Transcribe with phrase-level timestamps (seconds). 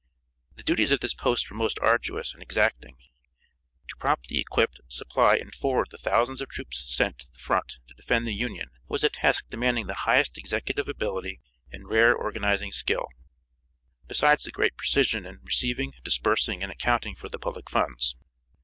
[0.55, 2.97] The duties of this post were most arduous and exacting.
[3.89, 7.93] To promptly equip, supply and forward the thousands of troops sent to the front to
[7.93, 11.39] defend the Union was a task demanding the highest executive ability
[11.71, 13.09] and rare organizing skill,
[14.07, 18.15] besides the greatest precision in receiving, disbursing and accounting for the public funds.